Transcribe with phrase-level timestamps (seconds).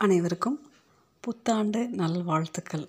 [0.00, 0.56] அனைவருக்கும்
[1.20, 2.84] புத்தாண்டு நல்வாழ்த்துக்கள்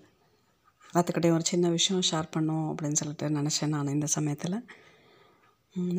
[0.94, 4.58] எல்லாத்துக்கிட்டையும் ஒரு சின்ன விஷயம் ஷேர் பண்ணோம் அப்படின்னு சொல்லிட்டு நினச்சேன் நான் இந்த சமயத்தில்.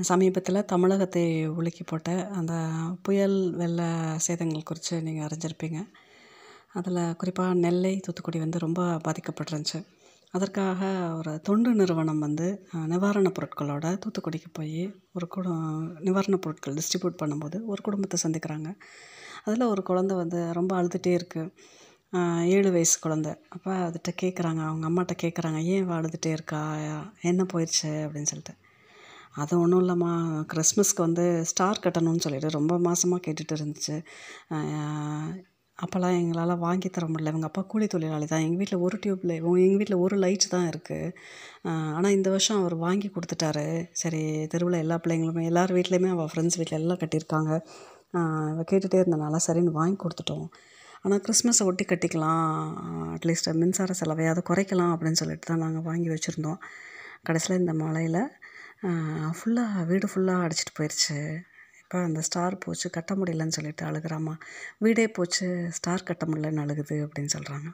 [0.00, 2.54] சமீபத்தில் தமிழகத்தை உலுக்கி போட்ட அந்த
[3.02, 3.80] புயல் வெள்ள
[4.26, 5.80] சேதங்கள் குறித்து நீங்கள் அறிஞ்சிருப்பீங்க.
[6.72, 9.80] அதில் குறிப்பாக நெல்லை தூத்துக்குடி வந்து ரொம்ப பாதிக்கப்பட்டிருந்துச்சு.
[10.34, 10.80] அதற்காக
[11.18, 12.46] ஒரு தொண்டு நிறுவனம் வந்து
[12.92, 14.80] நிவாரணப் பொருட்களோட தூத்துக்குடிக்கு போய்
[15.12, 15.66] ஒரு குடும்
[16.06, 18.70] நிவாரணப் பொருட்கள் டிஸ்ட்ரிபியூட் பண்ணும்போது ஒரு குடும்பத்தை சந்திக்கிறாங்க.
[19.46, 21.50] அதில் ஒரு குழந்த வந்து ரொம்ப அழுதுகிட்டே இருக்குது
[22.54, 23.28] ஏழு வயசு குழந்த.
[23.54, 24.60] அப்போ அதுகிட்ட கேட்குறாங்க.
[24.68, 25.58] அவங்க அம்மாட்ட கேட்குறாங்க.
[25.72, 26.60] ஏன் இவள் அழுதுகிட்டே இருக்கா?
[27.30, 27.90] என்ன போயிடுச்சு?
[28.06, 28.54] அப்படின்னு சொல்லிட்டு.
[29.42, 30.12] அது ஒன்றும் இல்லைம்மா.
[30.52, 33.96] கிறிஸ்மஸ்க்கு வந்து ஸ்டார் கட்டணும்னு சொல்லிட்டு ரொம்ப மாதமாக கேட்டுகிட்டு இருந்துச்சு.
[35.78, 37.32] அப்போல்லாம் எங்களால் வாங்கி தர முடியல.
[37.32, 38.44] இவங்க அப்பா கூலி தொழிலாளி தான்.
[38.46, 39.24] எங்கள் வீட்டில் ஒரு டியூப்
[39.64, 41.10] எங்கள் வீட்டில் ஒரு லைட் தான் இருக்குது
[41.96, 43.66] ஆனால் இந்த வருஷம் அவர் வாங்கி கொடுத்துட்டாரு.
[44.02, 44.22] சரி
[44.54, 47.52] தெருவில் எல்லா பிள்ளைங்களுமே எல்லார் வீட்லேயுமே அவள் ஃப்ரெண்ட்ஸ் வீட்டில் எல்லாம் கட்டியிருக்காங்க.
[48.14, 50.46] அவள் கேட்டுகிட்டே இருந்தனால சரின்னு வாங்கி கொடுத்துட்டோம்.
[51.04, 52.46] ஆனால் கிறிஸ்மஸை ஒட்டி கட்டிக்கலாம்.
[53.16, 56.60] அட்லீஸ்ட் மின்சார செலவையாவது குறைக்கலாம் அப்படின்னு சொல்லிட்டு தான் நாங்கள் வாங்கி வச்சுருந்தோம்.
[57.28, 58.22] கடைசியில் இந்த மழையில்
[59.38, 61.18] ஃபுல்லாக வீடு ஃபுல்லாக அடிச்சிட்டு போயிடுச்சு
[61.82, 64.34] இப்போ அந்த ஸ்டார் போச்சு கட்ட முடியலன்னு சொல்லிட்டு அழுகிறாம்மா
[64.84, 65.46] வீடே போச்சு
[65.76, 67.68] ஸ்டார் கட்ட முடியலன்னு அழுகுது அப்படின்னு சொல்கிறாங்க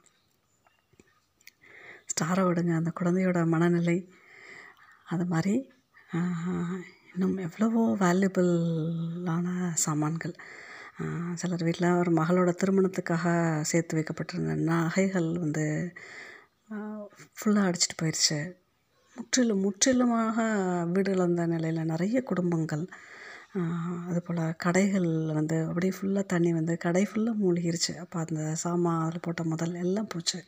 [2.12, 3.98] ஸ்டாரை விடுங்க அந்த குழந்தையோட மனநிலை.
[5.12, 5.54] அது மாதிரி
[7.14, 9.46] இன்னும் எவ்வளவோ வேல்யூபிளான
[9.82, 10.34] சாமான்கள்.
[11.40, 13.24] சிலர் வீட்டில் ஒரு மகளோட திருமணத்துக்காக
[13.70, 15.64] சேர்த்து வைக்கப்பட்டிருந்த நகைகள் வந்து
[17.38, 18.38] ஃபுல்லாக அடிச்சிட்டு போயிடுச்சு
[19.16, 20.38] முற்றிலும் முற்றிலுமாக
[20.94, 22.84] வீடு இழந்த நிலையில் நிறைய குடும்பங்கள்
[24.10, 27.94] அதுபோல் கடைகள் வந்து அப்படியே ஃபுல்லாக தண்ணி வந்து கடை ஃபுல்லாக மூழ்கிருச்சு.
[28.04, 30.38] அப்போ அந்த சாமான் அதில் போட்ட முதல் எல்லாம் போச்சு.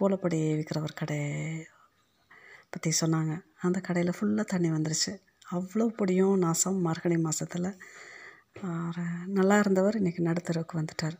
[0.00, 1.20] கோலப்படி விற்கிற ஒரு கடை
[2.74, 3.34] பற்றி சொன்னாங்க.
[3.66, 5.14] அந்த கடையில் ஃபுல்லாக தண்ணி வந்துருச்சு.
[5.46, 7.68] அவ்வளோ பிடியும் நாசம் மார்கழி மாதத்தில்
[9.38, 11.16] நல்லா இருந்தவர் இன்றைக்கி நடுத்தரவுக்கு வந்துட்டார்.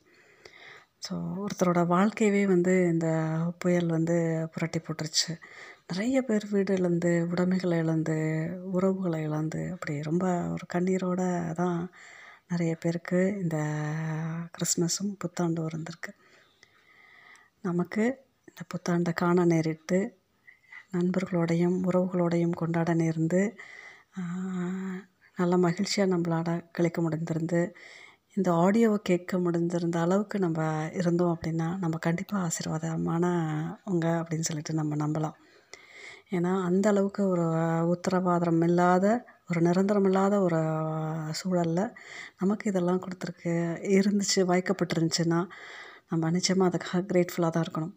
[1.07, 3.09] ஸோ ஒருத்தரோட வாழ்க்கையவே வந்து இந்த
[3.63, 4.17] புயல் வந்து
[4.55, 5.33] புரட்டி போட்டுருச்சு.
[5.91, 8.17] நிறைய பேர் வீடு இழந்து உடைமைகளை இழந்து
[8.77, 11.23] உறவுகளை இழந்து அப்படி ரொம்ப ஒரு கண்ணீரோட
[11.61, 11.79] தான்
[12.51, 13.57] நிறைய பேருக்கு இந்த
[14.57, 16.13] கிறிஸ்மஸும் புத்தாண்டும் இருந்திருக்கு.
[17.69, 18.05] நமக்கு
[18.51, 19.99] இந்த புத்தாண்டை காண நேரிட்டு
[20.97, 23.41] நண்பர்களோடையும் உறவுகளோடையும் கொண்டாட நேர்ந்து
[25.39, 27.61] நல்ல மகிழ்ச்சியாக நம்மளாட கழிக்க முடிந்திருந்து
[28.37, 30.61] இந்த ஆடியோவை கேட்க முடிஞ்சிருந்த அளவுக்கு நம்ம
[30.93, 35.37] இருந்தோம் அப்படின்னா நம்ம கண்டிப்பாக ஆசீர்வாதமான ஆசீர்வாதமானவங்க அப்படின்னு சொல்லிட்டு நம்ம நம்பலாம்.
[36.31, 37.47] ஏன்னா அந்த அளவுக்கு ஒரு
[37.95, 39.07] உத்தரவாதம் இல்லாத
[39.51, 40.61] ஒரு நிரந்தரம் இல்லாத ஒரு
[41.41, 41.93] சூழலில்
[42.39, 43.53] நமக்கு இதெல்லாம் கொடுத்துருக்கு
[43.99, 45.41] இருந்துச்சு வாய்க்கப்பட்டிருந்துச்சுன்னா
[46.09, 47.95] நம்ம நிச்சயமாக அதுக்காக கிரேட்ஃபுல்லாக தான் இருக்கணும்.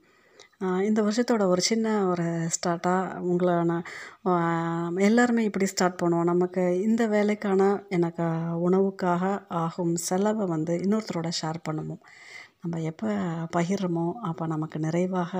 [0.61, 2.25] இந்த வருஷத்தோட ஒரு சின்ன ஒரு
[2.55, 6.29] ஸ்டார்ட்டாக உங்களை நான் எல்லாருமே இப்படி ஸ்டார்ட் பண்ணுவோம்.
[6.31, 7.61] நமக்கு இந்த வேலைக்கான
[7.97, 8.25] எனக்கு
[8.67, 9.23] உணவுக்காக
[9.61, 12.01] ஆகும் செலவை வந்து இன்னொருத்தரோட ஷேர் பண்ணுவோம்
[12.63, 13.09] நம்ம எப்போ
[13.55, 15.33] பகிர்றோமோ அப்போ நமக்கு நிறைவாக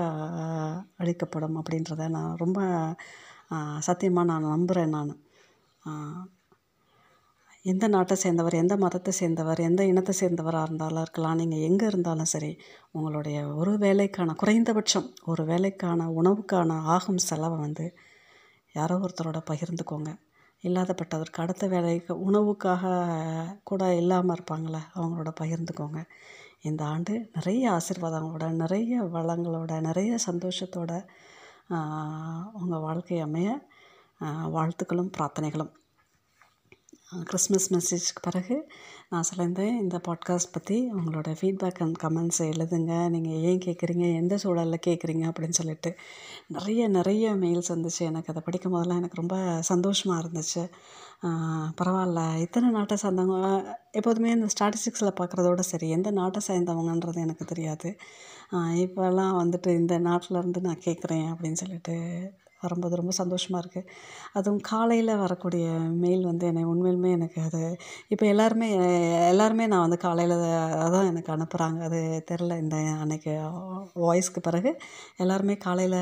[1.02, 2.60] அளிக்கப்படும் அப்படின்றத நான் ரொம்ப
[3.88, 5.12] சத்தியமாக நான் நம்புகிறேன் நான்.
[7.64, 11.38] எந்த நாட்டை சேர்ந்தவர் எந்த மதத்தை சேர்ந்தவர் எந்த இனத்தை சேர்ந்தவராக இருந்தாலும் இருக்கலாம்.
[11.40, 12.50] நீங்கள் எங்கே இருந்தாலும் சரி
[12.96, 17.86] உங்களுடைய ஒரு வேலைக்கான குறைந்தபட்சம் ஒரு வேலைக்கான உணவுக்கான ஆகும் செலவை வந்து
[18.74, 20.10] யாரோ ஒருத்தரோட பகிர்ந்துக்கோங்க.
[20.64, 22.84] இல்லாதப்பட்டவருக்கு அடுத்த வேலைக்கு உணவுக்காக
[23.70, 26.00] கூட இல்லாமல் இருப்பாங்களே அவங்களோட பகிர்ந்துக்கோங்க.
[26.68, 30.92] இந்த ஆண்டு நிறைய ஆசீர்வாதங்களோட நிறைய வளங்களோட நிறைய சந்தோஷத்தோட
[32.60, 33.50] உங்கள் வாழ்க்கை அமைய
[34.56, 35.72] வாழ்த்துக்களும் பிரார்த்தனைகளும்.
[37.10, 38.56] கிறிஸ்மஸ் மெசேஜ்க்கு பிறகு
[39.08, 43.08] நான் சொல்லியிருந்தேன் இந்த பாட்காஸ்ட் பற்றி உங்களோட ஃபீட்பேக் அண்ட் கமெண்ட்ஸை எழுதுங்க.
[43.08, 45.90] நீங்கள் ஏன் கேட்குறீங்க எந்த சூழலில் கேட்குறீங்க அப்படின்னு சொல்லிட்டு
[46.46, 47.98] நிறைய நிறைய மெயில்ஸ் வந்துச்சு.
[47.98, 50.62] எனக்கு அதை படிக்கும் போதெல்லாம் எனக்கு ரொம்ப சந்தோஷமாக இருந்துச்சு.
[51.80, 52.20] பரவாயில்ல.
[52.40, 57.90] இத்தனை நாட்டை சார்ந்தவங்க எப்போதுமே இந்த ஸ்டாட்டிஸ்டிக்ஸில் பார்க்குறதோட சரி எந்த நாட்டை சேர்ந்தவங்கன்றது எனக்கு தெரியாது.
[58.84, 61.96] இப்போல்லாம் வந்துட்டு இந்த நாட்டிலருந்து நான் கேட்குறேன் அப்படின்னு சொல்லிட்டு
[62.62, 63.88] வரும்போது ரொம்ப சந்தோஷமாக இருக்குது
[64.38, 65.66] அதுவும் காலையில் வரக்கூடிய
[66.02, 67.60] மெயில் வந்து என்னை உண்மையிலுமே எனக்கு அது
[68.14, 68.68] இப்போ எல்லாருமே
[69.32, 70.36] எல்லாருமே நான் வந்து காலையில்
[70.96, 73.34] தான் எனக்கு அனுப்புகிறாங்க அது தெரில இந்த அன்னைக்கு
[74.06, 74.72] வாய்ஸ்க்கு பிறகு
[75.24, 76.00] எல்லாருமே காலையில்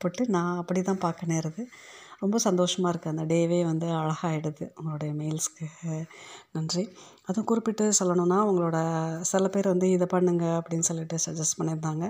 [0.00, 1.62] போட்டு நான் அப்படி தான் பார்க்க நேருது.
[2.22, 5.66] ரொம்ப சந்தோஷமாக இருக்குது அந்த டேவே வந்து அழகாகிடுது உங்களுடைய மெயில்ஸ்க்கு
[6.56, 6.84] நன்றி.
[7.28, 8.78] அதுவும் குறிப்பிட்டு சொல்லணுன்னா உங்களோட
[9.30, 12.04] சில பேர் வந்து இதை பண்ணுங்க அப்படின்னு சொல்லிட்டு சஜஸ்ட் பண்ணியிருந்தாங்க.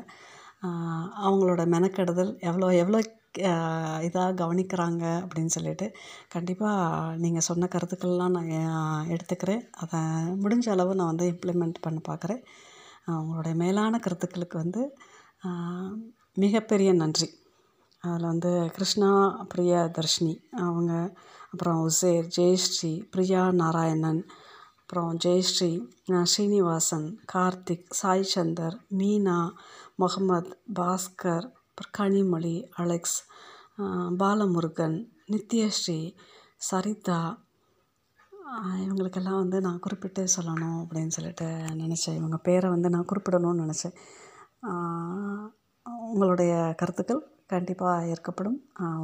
[1.26, 2.98] அவங்களோட மெனக்கெடுதல் எவ்வளோ எவ்வளோ
[3.38, 5.86] இதாக கவனிக்கிறாங்க அப்படின்னு சொல்லிட்டு
[6.28, 9.62] கண்டிப்பாக நீங்கள் சொன்ன கருத்துக்கள்லாம் நான் எடுத்துக்கிறேன்.
[9.82, 10.00] அதை
[10.42, 12.42] முடிஞ்ச அளவு நான் வந்து இம்ப்ளிமெண்ட் பண்ண பார்க்குறேன்
[13.20, 14.82] உங்களுடைய மேலான கருத்துக்களுக்கு வந்து
[16.36, 17.28] மிகப்பெரிய நன்றி.
[18.04, 19.10] அதில் வந்து கிருஷ்ணா
[19.48, 20.34] பிரியா தர்ஷினி
[20.66, 20.92] அவங்க
[21.52, 24.22] அப்புறம் உசேர் ஜெயஸ்ரீ பிரியா நாராயணன்
[24.80, 25.70] அப்புறம் ஜெயஸ்ரீ
[26.24, 29.38] ஸ்ரீனிவாசன் கார்த்திக் சாய் சந்தர் மீனா
[29.96, 31.46] முகமது பாஸ்கர்
[31.80, 33.18] அப்புறம் கனிமொழி அலெக்ஸ்
[34.20, 34.96] பாலமுருகன்
[35.32, 36.00] நித்யஸ்ரீ
[36.68, 37.20] சரிதா.
[38.82, 41.46] இவங்களுக்கெல்லாம் வந்து நான் குறிப்பிட்டு சொல்லணும் அப்படின்னு சொல்லிட்டு
[41.82, 42.18] நினச்சேன்.
[42.18, 43.96] இவங்க பேரை வந்து நான் குறிப்பிடணும்னு நினச்சேன்.
[46.10, 47.22] உங்களுடைய கருத்துக்கள்
[47.54, 48.58] கண்டிப்பாக ஏற்கப்படும்.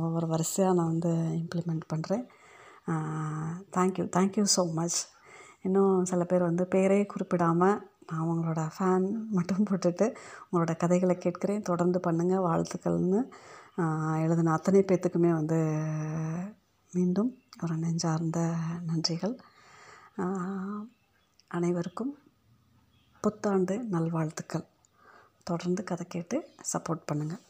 [0.04, 1.12] ஒவ்வொரு வரிசையாக நான் வந்து
[1.42, 2.24] இம்ப்ளிமெண்ட் பண்ணுறேன்
[3.76, 5.00] தேங்க்யூ தேங்க்யூ ஸோ மச்
[5.66, 7.78] இன்னும் சில பேர் வந்து பேரே குறிப்பிடாமல்
[8.10, 9.06] நான் உங்களோட ஃபேன்
[9.36, 10.06] மட்டும் போட்டுட்டு
[10.46, 11.66] உங்களோட கதைகளை கேட்கிறேன்.
[11.70, 13.20] தொடர்ந்து பண்ணுங்கள் வாழ்த்துக்கள்னு
[14.24, 15.58] எழுதின அத்தனை பேர்த்துக்குமே வந்து
[16.92, 17.30] மீண்டும்
[17.64, 18.40] ஒரு நெஞ்சார்ந்த
[18.90, 19.34] நன்றிகள்.
[21.56, 22.14] அனைவருக்கும்
[23.24, 24.66] புத்தாண்டு நல்வாழ்த்துக்கள்.
[25.50, 26.36] தொடர்ந்து கதை கேட்டு
[26.72, 27.42] சப்போர்ட் பண்ணுங்கள்